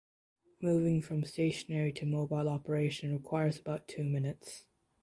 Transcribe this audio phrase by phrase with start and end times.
[0.59, 4.65] Moving from stationary to mobile operation requires about two minutes.